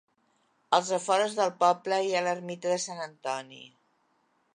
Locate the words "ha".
2.15-2.23